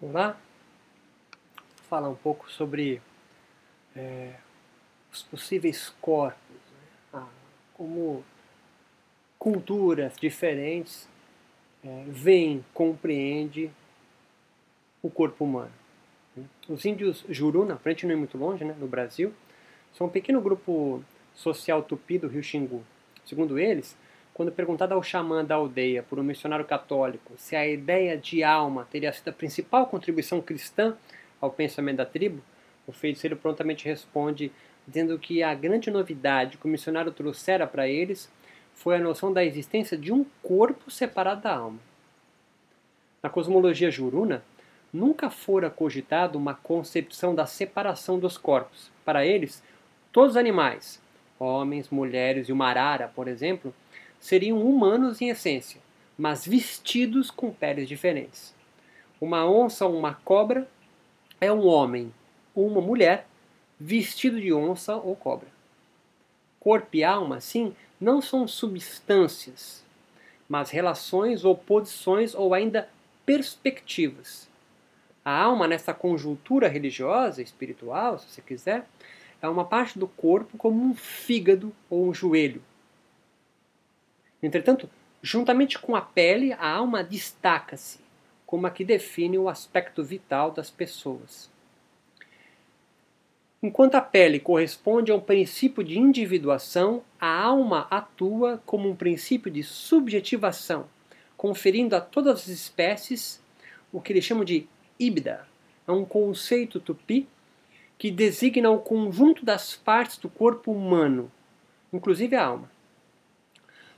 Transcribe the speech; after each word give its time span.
Vamos 0.00 0.14
lá? 0.14 0.40
Falar 1.90 2.08
um 2.08 2.14
pouco 2.14 2.50
sobre 2.50 3.02
é, 3.94 4.34
os 5.12 5.22
possíveis 5.24 5.90
corpos, 6.00 6.40
né? 6.72 6.88
ah, 7.12 7.28
como 7.74 8.24
culturas 9.38 10.16
diferentes 10.16 11.06
é, 11.84 12.04
veem, 12.08 12.64
compreendem 12.72 13.70
o 15.02 15.10
corpo 15.10 15.44
humano. 15.44 15.72
Né? 16.34 16.44
Os 16.66 16.86
índios 16.86 17.22
Juruna, 17.28 17.76
para 17.76 17.90
a 17.90 17.92
gente 17.92 18.06
não 18.06 18.14
ir 18.14 18.18
muito 18.18 18.38
longe, 18.38 18.64
né, 18.64 18.74
no 18.78 18.86
Brasil, 18.86 19.34
são 19.92 20.06
um 20.06 20.10
pequeno 20.10 20.40
grupo 20.40 21.04
social 21.34 21.82
tupi 21.82 22.16
do 22.18 22.26
rio 22.26 22.42
Xingu. 22.42 22.82
Segundo 23.26 23.58
eles, 23.58 23.98
quando 24.34 24.52
perguntado 24.52 24.94
ao 24.94 25.02
xamã 25.02 25.44
da 25.44 25.56
aldeia 25.56 26.02
por 26.02 26.18
um 26.18 26.22
missionário 26.22 26.64
católico 26.64 27.34
se 27.36 27.54
a 27.56 27.66
ideia 27.66 28.16
de 28.16 28.42
alma 28.42 28.86
teria 28.90 29.12
sido 29.12 29.28
a 29.28 29.32
principal 29.32 29.86
contribuição 29.86 30.40
cristã 30.40 30.96
ao 31.40 31.50
pensamento 31.50 31.98
da 31.98 32.06
tribo, 32.06 32.42
o 32.86 32.92
feiticeiro 32.92 33.36
prontamente 33.36 33.84
responde 33.84 34.52
dizendo 34.86 35.18
que 35.18 35.42
a 35.42 35.54
grande 35.54 35.90
novidade 35.90 36.56
que 36.56 36.66
o 36.66 36.68
missionário 36.68 37.12
trouxera 37.12 37.66
para 37.66 37.88
eles 37.88 38.30
foi 38.74 38.96
a 38.96 39.00
noção 39.00 39.32
da 39.32 39.44
existência 39.44 39.96
de 39.96 40.12
um 40.12 40.24
corpo 40.42 40.90
separado 40.90 41.42
da 41.42 41.54
alma. 41.54 41.78
Na 43.22 43.28
cosmologia 43.28 43.90
juruna, 43.90 44.42
nunca 44.92 45.30
fora 45.30 45.70
cogitado 45.70 46.38
uma 46.38 46.54
concepção 46.54 47.34
da 47.34 47.46
separação 47.46 48.18
dos 48.18 48.38
corpos. 48.38 48.90
Para 49.04 49.24
eles, 49.24 49.62
todos 50.10 50.32
os 50.32 50.36
animais, 50.36 51.00
homens, 51.38 51.90
mulheres 51.90 52.48
e 52.48 52.52
uma 52.52 52.68
arara, 52.68 53.08
por 53.08 53.28
exemplo, 53.28 53.74
seriam 54.20 54.60
humanos 54.60 55.20
em 55.20 55.30
essência, 55.30 55.80
mas 56.16 56.46
vestidos 56.46 57.30
com 57.30 57.50
peles 57.50 57.88
diferentes. 57.88 58.54
Uma 59.20 59.50
onça 59.50 59.86
ou 59.86 59.98
uma 59.98 60.14
cobra 60.14 60.68
é 61.40 61.50
um 61.50 61.66
homem 61.66 62.12
ou 62.54 62.66
uma 62.66 62.80
mulher 62.80 63.26
vestido 63.78 64.38
de 64.38 64.52
onça 64.52 64.94
ou 64.94 65.16
cobra. 65.16 65.48
Corpo 66.60 66.94
e 66.94 67.02
alma, 67.02 67.40
sim, 67.40 67.74
não 67.98 68.20
são 68.20 68.46
substâncias, 68.46 69.82
mas 70.46 70.68
relações 70.68 71.44
ou 71.44 71.56
posições 71.56 72.34
ou 72.34 72.52
ainda 72.52 72.88
perspectivas. 73.24 74.48
A 75.24 75.38
alma, 75.38 75.66
nessa 75.66 75.94
conjuntura 75.94 76.68
religiosa, 76.68 77.40
espiritual, 77.40 78.18
se 78.18 78.28
você 78.28 78.42
quiser, 78.42 78.86
é 79.40 79.48
uma 79.48 79.64
parte 79.64 79.98
do 79.98 80.06
corpo 80.06 80.58
como 80.58 80.82
um 80.82 80.94
fígado 80.94 81.74
ou 81.88 82.08
um 82.08 82.14
joelho, 82.14 82.62
Entretanto, 84.42 84.88
juntamente 85.22 85.78
com 85.78 85.94
a 85.94 86.00
pele, 86.00 86.52
a 86.54 86.68
alma 86.68 87.04
destaca-se 87.04 87.98
como 88.46 88.66
a 88.66 88.70
que 88.70 88.84
define 88.84 89.38
o 89.38 89.48
aspecto 89.48 90.02
vital 90.02 90.50
das 90.50 90.70
pessoas. 90.70 91.50
Enquanto 93.62 93.94
a 93.94 94.00
pele 94.00 94.40
corresponde 94.40 95.12
a 95.12 95.14
um 95.14 95.20
princípio 95.20 95.84
de 95.84 95.98
individuação, 95.98 97.04
a 97.20 97.28
alma 97.28 97.86
atua 97.90 98.60
como 98.64 98.88
um 98.88 98.96
princípio 98.96 99.50
de 99.50 99.62
subjetivação, 99.62 100.88
conferindo 101.36 101.94
a 101.94 102.00
todas 102.00 102.40
as 102.40 102.48
espécies 102.48 103.40
o 103.92 104.00
que 104.00 104.12
eles 104.12 104.24
chamam 104.24 104.44
de 104.44 104.66
híbrida. 104.98 105.46
É 105.86 105.92
um 105.92 106.04
conceito 106.04 106.80
tupi 106.80 107.28
que 107.98 108.10
designa 108.10 108.70
o 108.70 108.78
conjunto 108.78 109.44
das 109.44 109.76
partes 109.76 110.16
do 110.16 110.30
corpo 110.30 110.72
humano, 110.72 111.30
inclusive 111.92 112.34
a 112.34 112.46
alma 112.46 112.79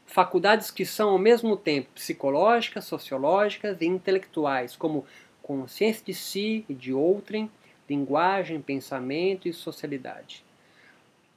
faculdades 0.06 0.70
que 0.70 0.84
são 0.84 1.10
ao 1.10 1.18
mesmo 1.18 1.56
tempo 1.56 1.88
psicológicas, 1.94 2.84
sociológicas 2.84 3.80
e 3.80 3.86
intelectuais, 3.86 4.76
como 4.76 5.06
consciência 5.42 6.04
de 6.04 6.14
si 6.14 6.64
e 6.68 6.74
de 6.74 6.92
outrem, 6.92 7.50
linguagem, 7.88 8.60
pensamento 8.60 9.48
e 9.48 9.52
socialidade. 9.52 10.44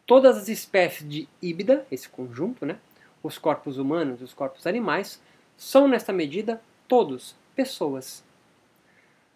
Todas 0.05 0.37
as 0.37 0.47
espécies 0.47 1.07
de 1.07 1.29
híbrida, 1.41 1.85
esse 1.91 2.07
conjunto, 2.07 2.65
né, 2.65 2.77
os 3.23 3.37
corpos 3.37 3.77
humanos 3.77 4.21
e 4.21 4.23
os 4.23 4.33
corpos 4.33 4.67
animais, 4.67 5.21
são 5.57 5.87
nesta 5.87 6.13
medida 6.13 6.61
todos 6.87 7.35
pessoas. 7.55 8.23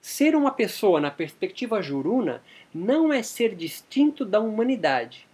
Ser 0.02 0.36
uma 0.36 0.52
pessoa 0.52 1.02
na 1.02 1.12
perspectiva 1.12 1.82
juruna 1.82 2.42
não 2.74 3.12
é 3.12 3.24
ser 3.24 3.56
distinto 3.56 4.24
da 4.24 4.40
humanidade, 4.40 5.28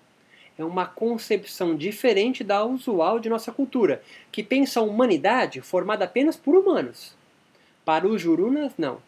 é 0.57 0.63
uma 0.63 0.85
concepção 0.85 1.75
diferente 1.75 2.43
da 2.43 2.63
usual 2.63 3.19
de 3.19 3.29
nossa 3.29 3.51
cultura, 3.51 4.01
que 4.31 4.43
pensa 4.43 4.79
a 4.79 4.83
humanidade 4.83 5.61
formada 5.61 6.05
apenas 6.05 6.35
por 6.35 6.55
humanos. 6.55 7.16
Para 7.83 8.07
os 8.07 8.21
jurunas, 8.21 8.73
não. 8.77 9.01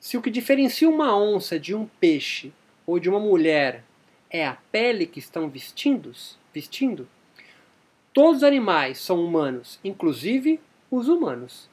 Se 0.00 0.16
o 0.16 0.22
que 0.22 0.30
diferencia 0.30 0.88
uma 0.88 1.16
onça 1.16 1.58
de 1.58 1.74
um 1.74 1.86
peixe 2.00 2.52
ou 2.86 2.98
de 2.98 3.08
uma 3.08 3.20
mulher 3.20 3.84
é 4.30 4.46
a 4.46 4.58
pele 4.72 5.06
que 5.06 5.18
estão 5.18 5.48
vestindo, 5.48 6.12
vestindo, 6.52 7.08
todos 8.12 8.38
os 8.38 8.42
animais 8.42 8.98
são 8.98 9.24
humanos, 9.24 9.78
inclusive 9.84 10.60
os 10.90 11.08
humanos. 11.08 11.68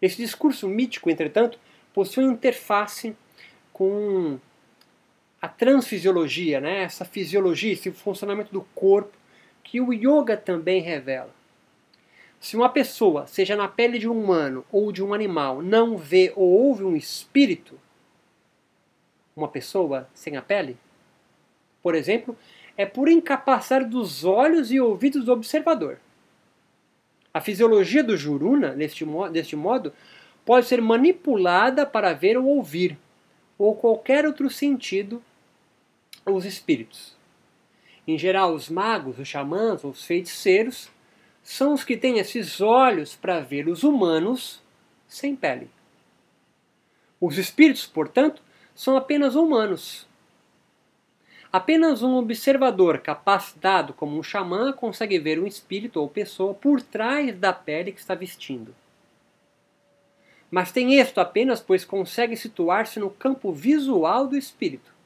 Esse 0.00 0.16
discurso 0.16 0.66
mítico, 0.66 1.10
entretanto, 1.10 1.58
possui 1.92 2.24
interface 2.24 3.14
com 3.72 4.38
a 5.40 5.48
transfisiologia, 5.48 6.60
né? 6.60 6.82
essa 6.82 7.04
fisiologia, 7.04 7.72
esse 7.72 7.90
funcionamento 7.90 8.52
do 8.52 8.62
corpo, 8.74 9.16
que 9.64 9.80
o 9.80 9.92
yoga 9.92 10.36
também 10.36 10.82
revela. 10.82 11.34
Se 12.38 12.56
uma 12.56 12.68
pessoa, 12.68 13.26
seja 13.26 13.56
na 13.56 13.68
pele 13.68 13.98
de 13.98 14.08
um 14.08 14.18
humano 14.18 14.64
ou 14.70 14.90
de 14.92 15.02
um 15.02 15.14
animal, 15.14 15.62
não 15.62 15.96
vê 15.96 16.32
ou 16.34 16.48
ouve 16.48 16.84
um 16.84 16.96
espírito, 16.96 17.78
uma 19.36 19.48
pessoa 19.48 20.08
sem 20.14 20.36
a 20.36 20.42
pele, 20.42 20.76
por 21.82 21.94
exemplo, 21.94 22.36
é 22.76 22.84
por 22.84 23.08
incapacidade 23.08 23.86
dos 23.86 24.24
olhos 24.24 24.70
e 24.70 24.80
ouvidos 24.80 25.24
do 25.24 25.32
observador. 25.32 25.98
A 27.32 27.40
fisiologia 27.40 28.02
do 28.02 28.16
juruna, 28.16 28.70
deste, 28.70 29.04
deste 29.32 29.54
modo, 29.54 29.92
pode 30.44 30.66
ser 30.66 30.80
manipulada 30.80 31.86
para 31.86 32.12
ver 32.12 32.36
ou 32.36 32.46
ouvir, 32.46 32.98
ou 33.58 33.74
qualquer 33.74 34.26
outro 34.26 34.50
sentido 34.50 35.22
os 36.26 36.44
espíritos. 36.44 37.16
Em 38.06 38.18
geral, 38.18 38.54
os 38.54 38.68
magos, 38.68 39.18
os 39.18 39.28
xamãs, 39.28 39.84
os 39.84 40.04
feiticeiros, 40.04 40.90
são 41.42 41.74
os 41.74 41.84
que 41.84 41.96
têm 41.96 42.18
esses 42.18 42.60
olhos 42.60 43.14
para 43.14 43.40
ver 43.40 43.68
os 43.68 43.82
humanos 43.82 44.62
sem 45.06 45.34
pele. 45.34 45.70
Os 47.20 47.38
espíritos, 47.38 47.86
portanto, 47.86 48.42
são 48.74 48.96
apenas 48.96 49.34
humanos. 49.34 50.06
Apenas 51.52 52.02
um 52.02 52.14
observador 52.14 52.98
capacitado 52.98 53.92
como 53.92 54.16
um 54.16 54.22
xamã 54.22 54.72
consegue 54.72 55.18
ver 55.18 55.38
um 55.38 55.46
espírito 55.46 56.00
ou 56.00 56.08
pessoa 56.08 56.54
por 56.54 56.80
trás 56.80 57.36
da 57.36 57.52
pele 57.52 57.92
que 57.92 58.00
está 58.00 58.14
vestindo. 58.14 58.74
Mas 60.50 60.72
tem 60.72 60.98
isto 61.00 61.20
apenas 61.20 61.60
pois 61.60 61.84
consegue 61.84 62.36
situar-se 62.36 63.00
no 63.00 63.10
campo 63.10 63.52
visual 63.52 64.26
do 64.26 64.36
espírito 64.36 64.99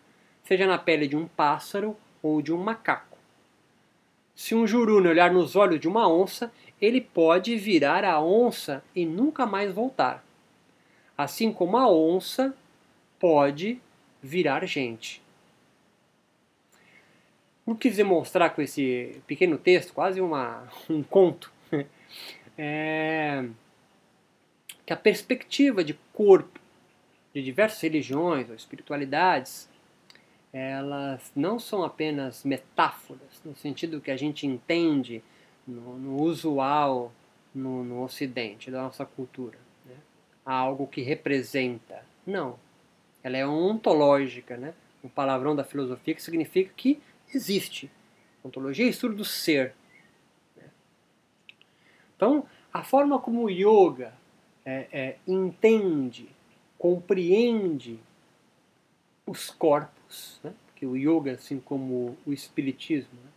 seja 0.44 0.66
na 0.66 0.78
pele 0.78 1.08
de 1.08 1.16
um 1.16 1.26
pássaro 1.26 1.96
ou 2.22 2.40
de 2.40 2.52
um 2.52 2.58
macaco. 2.58 3.18
Se 4.34 4.54
um 4.54 4.66
juruna 4.66 5.10
olhar 5.10 5.32
nos 5.32 5.56
olhos 5.56 5.80
de 5.80 5.88
uma 5.88 6.08
onça, 6.08 6.52
ele 6.80 7.00
pode 7.00 7.56
virar 7.56 8.04
a 8.04 8.20
onça 8.20 8.82
e 8.94 9.06
nunca 9.06 9.46
mais 9.46 9.72
voltar. 9.72 10.24
Assim 11.16 11.52
como 11.52 11.76
a 11.76 11.88
onça 11.88 12.54
pode 13.18 13.80
virar 14.22 14.66
gente. 14.66 15.22
O 17.64 17.74
que 17.74 17.88
quis 17.88 17.96
demonstrar 17.96 18.54
com 18.54 18.60
esse 18.60 19.20
pequeno 19.26 19.56
texto, 19.56 19.94
quase 19.94 20.20
uma, 20.20 20.68
um 20.90 21.02
conto, 21.02 21.50
é 22.58 23.44
que 24.84 24.92
a 24.92 24.96
perspectiva 24.96 25.82
de 25.82 25.94
corpo 26.12 26.60
de 27.32 27.42
diversas 27.42 27.80
religiões 27.80 28.48
ou 28.48 28.54
espiritualidades 28.54 29.68
elas 30.54 31.32
não 31.34 31.58
são 31.58 31.82
apenas 31.82 32.44
metáforas, 32.44 33.42
no 33.44 33.56
sentido 33.56 34.00
que 34.00 34.12
a 34.12 34.16
gente 34.16 34.46
entende 34.46 35.20
no, 35.66 35.98
no 35.98 36.22
usual 36.22 37.12
no, 37.52 37.82
no, 37.82 38.04
Ocidente, 38.04 38.70
da 38.70 38.82
nossa 38.82 39.04
cultura. 39.04 39.58
Né? 39.84 39.96
Algo 40.46 40.86
que 40.86 41.02
representa. 41.02 42.06
Não. 42.24 42.56
Ela 43.22 43.36
é 43.36 43.44
ontológica, 43.44 44.56
né? 44.56 44.74
um 45.02 45.08
palavrão 45.08 45.56
da 45.56 45.64
filosofia 45.64 46.14
que 46.14 46.22
significa 46.22 46.72
que 46.76 47.02
existe. 47.34 47.90
Ontologia 48.44 48.86
é 48.86 48.90
estudo 48.90 49.16
do 49.16 49.24
ser. 49.24 49.74
Né? 50.56 50.68
Então, 52.14 52.46
a 52.72 52.84
forma 52.84 53.18
como 53.18 53.42
o 53.42 53.50
yoga 53.50 54.14
é, 54.64 54.86
é, 54.92 55.16
entende, 55.26 56.28
compreende 56.78 57.98
os 59.26 59.50
corpos, 59.50 60.03
né? 60.42 60.52
porque 60.66 60.86
o 60.86 60.96
yoga, 60.96 61.32
assim 61.32 61.58
como 61.58 62.16
o 62.26 62.32
espiritismo, 62.32 63.12
né? 63.24 63.30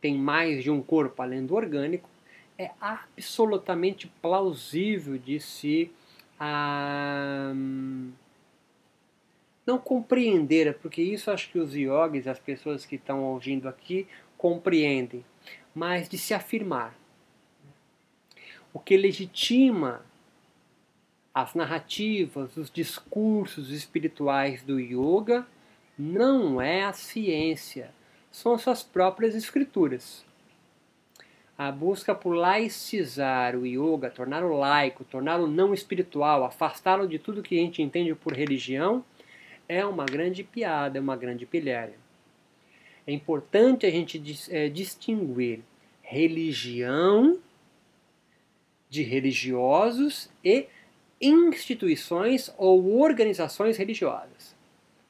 tem 0.00 0.16
mais 0.16 0.62
de 0.62 0.70
um 0.70 0.82
corpo 0.82 1.20
além 1.22 1.44
do 1.44 1.54
orgânico, 1.54 2.08
é 2.56 2.70
absolutamente 2.80 4.08
plausível 4.20 5.16
de 5.16 5.38
se 5.38 5.90
ah, 6.38 7.52
não 9.66 9.78
compreender, 9.78 10.78
porque 10.78 11.02
isso 11.02 11.30
acho 11.30 11.50
que 11.50 11.58
os 11.58 11.74
yogis, 11.74 12.26
as 12.26 12.38
pessoas 12.38 12.84
que 12.84 12.96
estão 12.96 13.22
ouvindo 13.22 13.68
aqui, 13.68 14.06
compreendem, 14.36 15.24
mas 15.74 16.08
de 16.08 16.16
se 16.16 16.32
afirmar. 16.32 16.96
O 18.72 18.78
que 18.78 18.96
legitima 18.96 20.04
as 21.34 21.54
narrativas, 21.54 22.56
os 22.56 22.70
discursos 22.70 23.70
espirituais 23.70 24.62
do 24.62 24.80
yoga 24.80 25.46
não 25.98 26.60
é 26.60 26.84
a 26.84 26.92
ciência, 26.92 27.90
são 28.30 28.56
suas 28.56 28.82
próprias 28.82 29.34
escrituras. 29.34 30.24
A 31.56 31.72
busca 31.72 32.14
por 32.14 32.34
laicizar 32.34 33.56
o 33.56 33.66
yoga, 33.66 34.08
torná-lo 34.08 34.56
laico, 34.56 35.02
torná-lo 35.04 35.48
não 35.48 35.74
espiritual, 35.74 36.44
afastá-lo 36.44 37.08
de 37.08 37.18
tudo 37.18 37.42
que 37.42 37.58
a 37.58 37.60
gente 37.60 37.82
entende 37.82 38.14
por 38.14 38.32
religião, 38.32 39.04
é 39.68 39.84
uma 39.84 40.04
grande 40.04 40.44
piada, 40.44 40.98
é 40.98 41.00
uma 41.00 41.16
grande 41.16 41.44
pilhéria. 41.44 41.96
É 43.04 43.12
importante 43.12 43.84
a 43.86 43.90
gente 43.90 44.22
é, 44.50 44.68
distinguir 44.68 45.60
religião 46.00 47.38
de 48.88 49.02
religiosos 49.02 50.30
e 50.44 50.66
instituições 51.20 52.54
ou 52.56 53.00
organizações 53.00 53.76
religiosas. 53.76 54.57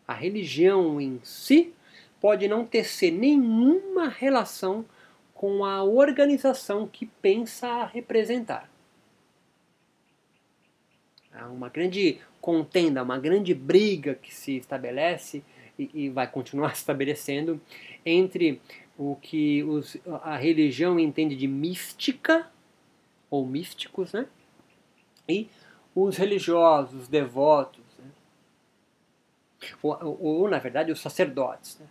A 0.09 0.15
religião 0.15 0.99
em 0.99 1.21
si 1.23 1.73
pode 2.21 2.49
não 2.49 2.65
ter 2.65 2.85
nenhuma 3.13 4.09
relação 4.09 4.85
com 5.35 5.65
a 5.65 5.85
organização 5.85 6.89
que 6.89 7.07
pensa 7.07 7.85
representar. 7.85 8.69
Há 11.33 11.47
uma 11.47 11.69
grande 11.69 12.19
contenda, 12.41 13.03
uma 13.03 13.19
grande 13.19 13.55
briga 13.55 14.15
que 14.15 14.35
se 14.35 14.57
estabelece 14.57 15.45
e, 15.79 15.91
e 15.95 16.09
vai 16.09 16.27
continuar 16.27 16.75
se 16.75 16.81
estabelecendo 16.81 17.61
entre 18.05 18.61
o 18.97 19.15
que 19.15 19.63
os, 19.63 19.97
a 20.23 20.37
religião 20.37 20.99
entende 20.99 21.37
de 21.37 21.47
mística, 21.47 22.51
ou 23.31 23.47
místicos, 23.47 24.13
né? 24.13 24.27
e 25.29 25.49
os 25.95 26.17
religiosos, 26.17 27.03
os 27.03 27.09
devotos? 27.09 27.88
Ou, 29.83 29.99
ou, 30.01 30.23
ou, 30.23 30.49
na 30.49 30.59
verdade 30.59 30.93
os 30.93 31.01
sacerdotes. 31.01 31.79
Né? 31.79 31.87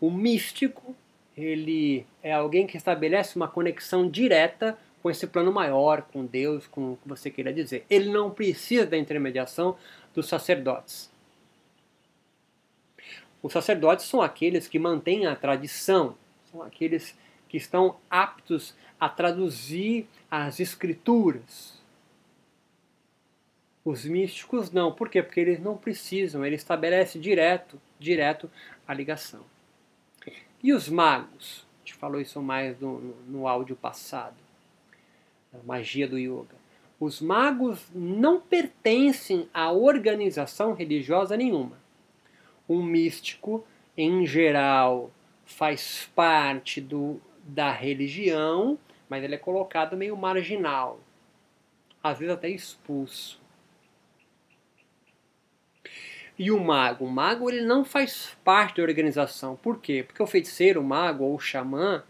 O 0.00 0.10
místico 0.10 0.94
ele 1.36 2.06
é 2.22 2.32
alguém 2.32 2.66
que 2.66 2.76
estabelece 2.76 3.36
uma 3.36 3.46
conexão 3.46 4.08
direta 4.08 4.78
com 5.02 5.10
esse 5.10 5.26
plano 5.26 5.52
maior, 5.52 6.02
com 6.02 6.24
Deus, 6.24 6.66
com 6.66 6.92
o 6.92 6.96
que 6.96 7.08
você 7.08 7.30
queira 7.30 7.52
dizer. 7.52 7.84
Ele 7.90 8.10
não 8.10 8.30
precisa 8.30 8.86
da 8.86 8.96
intermediação 8.96 9.76
dos 10.14 10.26
sacerdotes. 10.26 11.10
Os 13.42 13.52
sacerdotes 13.52 14.06
são 14.06 14.22
aqueles 14.22 14.66
que 14.66 14.78
mantêm 14.78 15.26
a 15.26 15.36
tradição, 15.36 16.16
são 16.50 16.62
aqueles 16.62 17.16
que 17.48 17.56
estão 17.56 17.96
aptos 18.10 18.74
a 18.98 19.08
traduzir 19.08 20.08
as 20.30 20.58
escrituras. 20.58 21.75
Os 23.86 24.04
místicos 24.04 24.72
não, 24.72 24.90
por 24.90 25.08
quê? 25.08 25.22
Porque 25.22 25.38
eles 25.38 25.60
não 25.60 25.76
precisam, 25.76 26.44
ele 26.44 26.56
estabelece 26.56 27.20
direto, 27.20 27.80
direto 28.00 28.50
a 28.84 28.92
ligação. 28.92 29.42
E 30.60 30.72
os 30.72 30.88
magos? 30.88 31.64
A 31.76 31.78
gente 31.86 31.94
falou 31.94 32.20
isso 32.20 32.42
mais 32.42 32.80
no, 32.80 32.98
no, 33.28 33.46
áudio 33.46 33.76
passado. 33.76 34.34
A 35.54 35.64
magia 35.64 36.08
do 36.08 36.18
yoga. 36.18 36.56
Os 36.98 37.20
magos 37.20 37.86
não 37.94 38.40
pertencem 38.40 39.48
a 39.54 39.70
organização 39.70 40.72
religiosa 40.72 41.36
nenhuma. 41.36 41.78
Um 42.68 42.82
místico, 42.82 43.64
em 43.96 44.26
geral, 44.26 45.12
faz 45.44 46.10
parte 46.12 46.80
do, 46.80 47.20
da 47.44 47.70
religião, 47.70 48.76
mas 49.08 49.22
ele 49.22 49.36
é 49.36 49.38
colocado 49.38 49.96
meio 49.96 50.16
marginal, 50.16 50.98
às 52.02 52.18
vezes 52.18 52.34
até 52.34 52.48
expulso. 52.48 53.45
E 56.38 56.50
o 56.50 56.58
mago? 56.62 57.06
O 57.06 57.10
mago 57.10 57.50
ele 57.50 57.62
não 57.64 57.84
faz 57.84 58.36
parte 58.44 58.76
da 58.76 58.82
organização. 58.82 59.56
Por 59.56 59.80
quê? 59.80 60.04
Porque 60.06 60.22
o 60.22 60.26
feiticeiro, 60.26 60.80
o 60.80 60.84
mago 60.84 61.24
ou 61.24 61.34
o 61.34 61.40
xamã, 61.40 62.04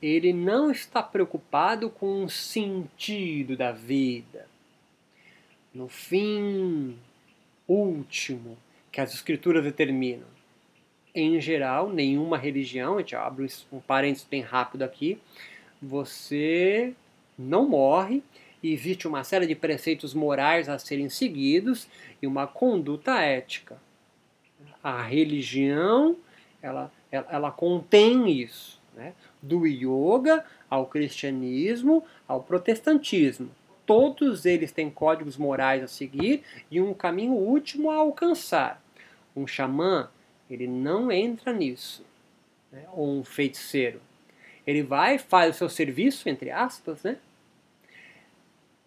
ele 0.00 0.32
não 0.32 0.70
está 0.70 1.02
preocupado 1.02 1.88
com 1.88 2.24
o 2.24 2.28
sentido 2.28 3.56
da 3.56 3.70
vida. 3.70 4.48
No 5.72 5.88
fim 5.88 6.98
último 7.68 8.58
que 8.90 9.00
as 9.00 9.14
escrituras 9.14 9.62
determinam. 9.62 10.26
Em 11.14 11.40
geral, 11.40 11.90
nenhuma 11.90 12.36
religião, 12.36 12.96
a 12.96 12.98
gente 12.98 13.14
abre 13.14 13.46
um 13.70 13.80
parênteses 13.80 14.26
bem 14.28 14.40
rápido 14.40 14.82
aqui, 14.82 15.18
você 15.80 16.94
não 17.38 17.68
morre 17.68 18.22
existe 18.62 19.08
uma 19.08 19.24
série 19.24 19.46
de 19.46 19.54
preceitos 19.54 20.14
morais 20.14 20.68
a 20.68 20.78
serem 20.78 21.08
seguidos 21.08 21.88
e 22.20 22.26
uma 22.26 22.46
conduta 22.46 23.20
ética. 23.20 23.76
A 24.82 25.02
religião, 25.02 26.16
ela, 26.60 26.92
ela, 27.10 27.26
ela 27.30 27.50
contém 27.50 28.30
isso, 28.30 28.80
né? 28.94 29.14
do 29.40 29.66
yoga 29.66 30.44
ao 30.70 30.86
cristianismo 30.86 32.04
ao 32.26 32.42
protestantismo. 32.42 33.50
Todos 33.84 34.46
eles 34.46 34.70
têm 34.70 34.90
códigos 34.90 35.36
morais 35.36 35.82
a 35.82 35.88
seguir 35.88 36.44
e 36.70 36.80
um 36.80 36.94
caminho 36.94 37.32
último 37.32 37.90
a 37.90 37.96
alcançar. 37.96 38.82
Um 39.34 39.46
xamã, 39.46 40.08
ele 40.48 40.66
não 40.66 41.10
entra 41.10 41.52
nisso. 41.52 42.04
Né? 42.70 42.84
Ou 42.92 43.18
um 43.18 43.24
feiticeiro. 43.24 44.00
Ele 44.66 44.82
vai, 44.82 45.18
faz 45.18 45.56
o 45.56 45.58
seu 45.58 45.68
serviço, 45.68 46.28
entre 46.28 46.50
aspas, 46.50 47.02
né? 47.02 47.18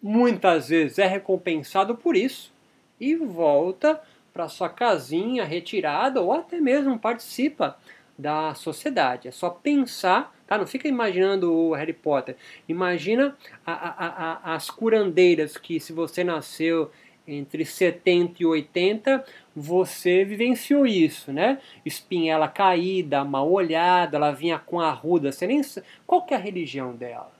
Muitas 0.02 0.68
vezes 0.68 0.98
é 0.98 1.06
recompensado 1.06 1.96
por 1.96 2.16
isso 2.16 2.52
e 3.00 3.14
volta 3.14 4.00
para 4.32 4.48
sua 4.48 4.68
casinha 4.68 5.44
retirada 5.44 6.20
ou 6.20 6.32
até 6.32 6.60
mesmo 6.60 6.98
participa 6.98 7.76
da 8.18 8.54
sociedade. 8.54 9.28
É 9.28 9.30
só 9.30 9.50
pensar, 9.50 10.34
tá? 10.46 10.56
Não 10.58 10.66
fica 10.66 10.88
imaginando 10.88 11.52
o 11.52 11.74
Harry 11.74 11.92
Potter. 11.92 12.36
Imagina 12.68 13.36
a, 13.64 13.72
a, 13.72 14.52
a, 14.52 14.54
as 14.54 14.70
curandeiras 14.70 15.56
que 15.56 15.78
se 15.80 15.92
você 15.92 16.24
nasceu 16.24 16.90
entre 17.26 17.64
70 17.64 18.42
e 18.42 18.46
80, 18.46 19.24
você 19.54 20.24
vivenciou 20.24 20.86
isso, 20.86 21.32
né? 21.32 21.58
Espinhela 21.84 22.46
caída, 22.46 23.24
mal 23.24 23.50
olhada, 23.50 24.16
ela 24.16 24.30
vinha 24.30 24.58
com 24.58 24.80
arruda, 24.80 25.32
você 25.32 25.46
nem 25.46 25.60
qual 26.06 26.24
que 26.24 26.32
é 26.32 26.36
a 26.36 26.40
religião 26.40 26.94
dela? 26.94 27.35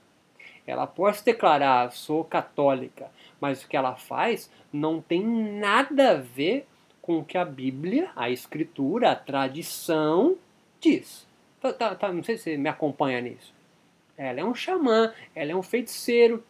Ela 0.67 0.85
pode 0.85 1.23
declarar, 1.23 1.91
sou 1.93 2.25
católica, 2.25 3.09
mas 3.39 3.63
o 3.63 3.67
que 3.69 3.77
ela 3.77 3.95
faz 3.95 4.51
não 4.71 5.01
tem 5.01 5.25
nada 5.25 6.11
a 6.11 6.15
ver 6.15 6.67
com 7.01 7.19
o 7.19 7.23
que 7.23 7.37
a 7.37 7.45
Bíblia, 7.45 8.11
a 8.13 8.29
Escritura, 8.29 9.11
a 9.11 9.15
tradição 9.15 10.35
diz. 10.81 11.25
Tá, 11.61 11.71
tá, 11.71 11.95
tá, 11.95 12.11
não 12.11 12.21
sei 12.21 12.35
se 12.35 12.43
você 12.43 12.57
me 12.57 12.67
acompanha 12.67 13.21
nisso. 13.21 13.53
Ela 14.17 14.41
é 14.41 14.43
um 14.43 14.53
xamã, 14.53 15.13
ela 15.33 15.51
é 15.53 15.55
um 15.55 15.63
feiticeiro, 15.63 16.43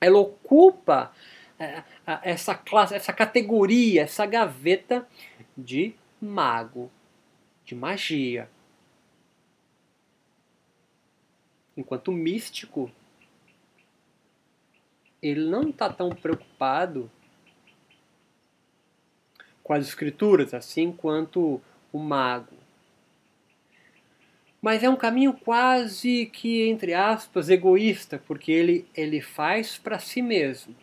ela 0.00 0.18
ocupa 0.18 1.12
é, 1.58 1.82
essa 2.22 2.54
classe, 2.54 2.94
essa 2.94 3.12
categoria, 3.12 4.02
essa 4.02 4.24
gaveta 4.24 5.06
de 5.56 5.94
mago, 6.20 6.90
de 7.66 7.74
magia. 7.74 8.48
Enquanto 11.76 12.10
místico, 12.10 12.90
ele 15.22 15.48
não 15.48 15.70
está 15.70 15.92
tão 15.92 16.10
preocupado 16.10 17.10
com 19.62 19.72
as 19.72 19.86
escrituras, 19.86 20.54
assim 20.54 20.92
quanto 20.92 21.60
o 21.92 21.98
mago. 21.98 22.56
Mas 24.60 24.82
é 24.82 24.88
um 24.88 24.96
caminho 24.96 25.32
quase 25.32 26.26
que, 26.26 26.68
entre 26.68 26.92
aspas, 26.94 27.48
egoísta, 27.48 28.20
porque 28.26 28.50
ele, 28.50 28.88
ele 28.94 29.20
faz 29.20 29.78
para 29.78 29.98
si 29.98 30.20
mesmo. 30.20 30.74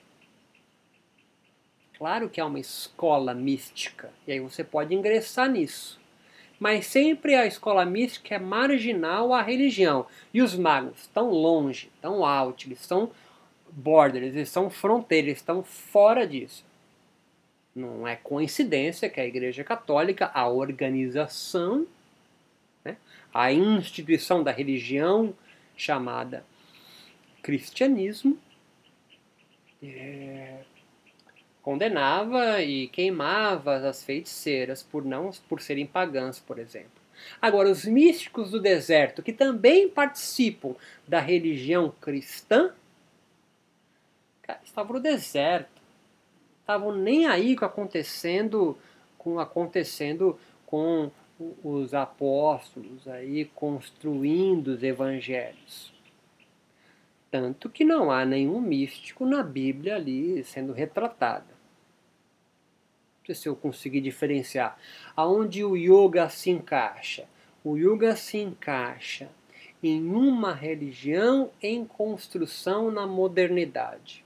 Claro 1.98 2.30
que 2.30 2.40
é 2.40 2.44
uma 2.44 2.60
escola 2.60 3.34
mística, 3.34 4.12
e 4.28 4.34
aí 4.34 4.40
você 4.40 4.64
pode 4.64 4.94
ingressar 4.94 5.50
nisso. 5.50 6.00
Mas 6.60 6.86
sempre 6.88 7.36
a 7.36 7.46
escola 7.46 7.86
mística 7.86 8.36
é 8.36 8.40
marginal 8.40 9.34
à 9.34 9.42
religião. 9.42 10.06
E 10.34 10.42
os 10.42 10.56
magos 10.56 11.02
estão 11.02 11.30
longe, 11.30 11.90
estão 11.96 12.24
altos, 12.24 12.66
eles 12.66 12.80
estão 12.80 13.12
borders, 13.76 14.34
eles 14.34 14.50
são 14.50 14.70
fronteiras, 14.70 15.28
eles 15.28 15.40
estão 15.40 15.64
fora 15.64 16.26
disso. 16.26 16.66
Não 17.76 18.08
é 18.08 18.16
coincidência 18.16 19.10
que 19.10 19.20
a 19.20 19.26
Igreja 19.26 19.64
Católica, 19.64 20.32
a 20.34 20.48
organização, 20.48 21.86
né, 22.84 22.96
a 23.34 23.52
instituição 23.52 24.42
da 24.42 24.52
religião 24.52 25.36
chamada 25.76 26.46
cristianismo, 27.44 28.40
é, 29.84 30.60
condenava 31.62 32.62
e 32.62 32.88
queimava 32.88 33.76
as 33.76 34.04
feiticeiras 34.04 34.82
por 34.82 35.04
não 35.04 35.32
por 35.50 35.62
serem 35.62 35.86
pagãs, 35.86 36.40
por 36.40 36.58
exemplo. 36.58 37.04
Agora, 37.42 37.70
os 37.70 37.86
místicos 37.86 38.52
do 38.52 38.60
deserto, 38.60 39.22
que 39.22 39.34
também 39.34 39.90
participam 39.90 40.76
da 41.08 41.20
religião 41.20 41.94
cristã, 42.00 42.74
estavam 44.64 44.94
no 44.94 45.00
deserto. 45.00 45.82
Estavam 46.62 46.96
nem 46.96 47.28
aí 47.28 47.56
acontecendo 47.62 48.78
com 49.18 49.40
acontecendo 49.40 50.38
com 50.66 51.12
os 51.64 51.94
apóstolos 51.94 53.08
aí 53.08 53.46
construindo 53.54 54.70
os 54.70 54.84
evangelhos. 54.84 55.94
Tanto 57.30 57.70
que 57.70 57.84
não 57.84 58.10
há 58.10 58.26
nenhum 58.26 58.62
místico 58.62 59.26
na 59.26 59.44
Bíblia 59.44 59.96
ali 59.96 60.44
sendo 60.44 60.74
retratado 60.74 61.56
sei 63.26 63.36
se 63.36 63.50
eu 63.50 63.56
conseguir 63.56 64.02
diferenciar. 64.02 64.78
Aonde 65.16 65.64
o 65.64 65.76
yoga 65.76 66.30
se 66.30 66.50
encaixa? 66.52 67.26
O 67.64 67.78
yoga 67.78 68.16
se 68.16 68.38
encaixa 68.38 69.30
em 69.82 70.08
uma 70.10 70.54
religião 70.54 71.50
em 71.62 71.86
construção 71.86 72.92
na 72.92 73.08
modernidade. 73.08 74.25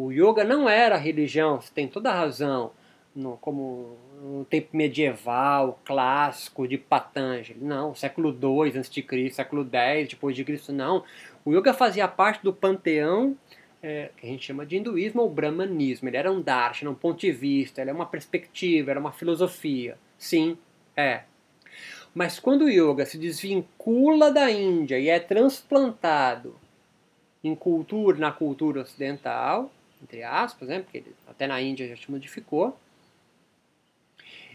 O 0.00 0.12
yoga 0.12 0.44
não 0.44 0.68
era 0.68 0.96
religião, 0.96 1.60
você 1.60 1.72
tem 1.74 1.88
toda 1.88 2.08
a 2.08 2.14
razão, 2.14 2.70
no, 3.16 3.36
como 3.38 3.96
no 4.22 4.44
tempo 4.44 4.68
medieval, 4.76 5.80
clássico, 5.84 6.68
de 6.68 6.78
Patanjali. 6.78 7.58
Não, 7.60 7.96
século 7.96 8.30
II 8.30 8.78
a.C., 8.78 9.30
século 9.32 9.68
X 9.68 10.10
depois 10.10 10.36
de 10.36 10.44
Cristo, 10.44 10.72
não. 10.72 11.02
O 11.44 11.52
yoga 11.52 11.74
fazia 11.74 12.06
parte 12.06 12.44
do 12.44 12.52
panteão 12.52 13.36
é, 13.82 14.10
que 14.16 14.24
a 14.24 14.30
gente 14.30 14.46
chama 14.46 14.64
de 14.64 14.76
hinduísmo 14.76 15.20
ou 15.20 15.28
brahmanismo. 15.28 16.08
Ele 16.08 16.16
era 16.16 16.30
um 16.30 16.40
darshan, 16.40 16.88
um 16.88 16.94
ponto 16.94 17.18
de 17.18 17.32
vista, 17.32 17.80
ele 17.80 17.90
é 17.90 17.92
uma 17.92 18.06
perspectiva, 18.06 18.92
era 18.92 19.00
uma 19.00 19.10
filosofia. 19.10 19.98
Sim, 20.16 20.56
é. 20.96 21.22
Mas 22.14 22.38
quando 22.38 22.66
o 22.66 22.70
yoga 22.70 23.04
se 23.04 23.18
desvincula 23.18 24.30
da 24.30 24.48
Índia 24.48 24.96
e 24.96 25.08
é 25.08 25.18
transplantado 25.18 26.54
em 27.42 27.52
cultura, 27.56 28.16
na 28.16 28.30
cultura 28.30 28.82
ocidental, 28.82 29.72
entre 30.02 30.22
aspas, 30.22 30.68
né, 30.68 30.80
porque 30.80 30.98
ele, 30.98 31.14
até 31.26 31.46
na 31.46 31.60
Índia 31.60 31.88
já 31.88 31.96
se 31.96 32.10
modificou, 32.10 32.78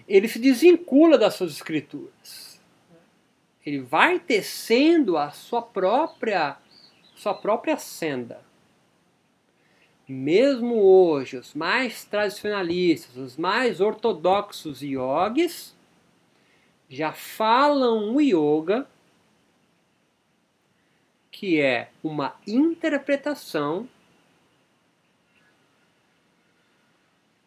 ele 0.07 0.27
se 0.27 0.39
desvincula 0.39 1.17
das 1.17 1.35
suas 1.35 1.51
escrituras. 1.51 2.61
Ele 3.65 3.79
vai 3.79 4.19
tecendo 4.19 5.17
a 5.17 5.31
sua 5.31 5.61
própria, 5.61 6.57
sua 7.15 7.33
própria 7.33 7.77
senda 7.77 8.41
mesmo 10.07 10.75
hoje, 10.81 11.37
os 11.37 11.53
mais 11.53 12.03
tradicionalistas, 12.03 13.15
os 13.15 13.37
mais 13.37 13.79
ortodoxos 13.79 14.81
yogis, 14.81 15.75
já 16.89 17.13
falam 17.13 18.13
o 18.13 18.21
yoga, 18.21 18.87
que 21.31 21.59
é 21.59 21.89
uma 22.03 22.35
interpretação 22.45 23.87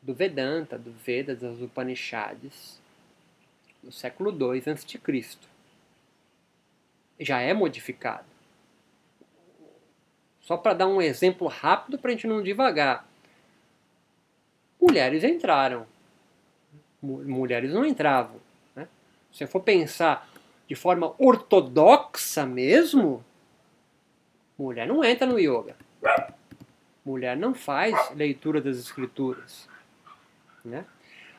do 0.07 0.15
Vedanta, 0.15 0.79
do 0.79 0.93
Vedas, 0.93 1.41
das 1.41 1.61
Upanishads, 1.61 2.81
do 3.83 3.91
século 3.91 4.31
II 4.31 4.63
a.C. 4.65 5.39
Já 7.19 7.41
é 7.41 7.53
modificado. 7.53 8.25
Só 10.41 10.57
para 10.57 10.75
dar 10.75 10.87
um 10.87 11.03
exemplo 11.03 11.49
rápido 11.49 11.99
para 11.99 12.13
a 12.13 12.15
gente 12.15 12.29
não 12.29 12.41
devagar. 12.41 13.05
Mulheres 14.81 15.25
entraram. 15.25 15.85
Mulheres 17.03 17.73
não 17.73 17.85
entravam. 17.85 18.37
Né? 18.77 18.87
Se 19.33 19.45
for 19.49 19.61
pensar 19.61 20.29
de 20.69 20.77
forma 20.77 21.15
ortodoxa 21.19 22.47
mesmo, 22.47 23.25
mulher 24.57 24.87
não 24.87 25.03
entra 25.03 25.27
no 25.27 25.37
yoga. 25.37 25.77
Mulher 27.05 27.37
não 27.37 27.53
faz 27.53 28.15
leitura 28.15 28.61
das 28.61 28.77
escrituras. 28.77 29.69
Né? 30.67 30.85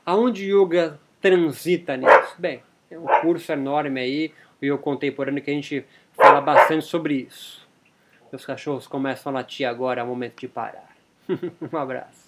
Aonde 0.05 0.51
yoga 0.51 0.99
transita 1.21 1.97
nisso? 1.97 2.35
Bem, 2.39 2.63
tem 2.89 2.97
um 2.97 3.05
curso 3.21 3.51
enorme 3.51 3.99
aí, 3.99 4.33
o 4.61 4.65
yoga 4.65 4.77
contemporâneo, 4.77 5.43
que 5.43 5.51
a 5.51 5.53
gente 5.53 5.85
fala 6.13 6.39
bastante 6.39 6.85
sobre 6.85 7.15
isso. 7.15 7.67
Os 8.31 8.45
cachorros 8.45 8.87
começam 8.87 9.31
a 9.31 9.35
latir 9.35 9.67
agora, 9.67 10.01
é 10.01 10.03
o 10.03 10.07
momento 10.07 10.39
de 10.39 10.47
parar. 10.47 10.95
um 11.29 11.77
abraço. 11.77 12.25